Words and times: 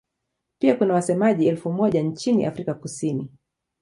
Pia 0.59 0.75
kuna 0.75 0.93
wasemaji 0.93 1.47
elfu 1.47 1.71
moja 1.71 2.01
nchini 2.01 2.45
Afrika 2.45 2.73
Kusini. 2.73 3.29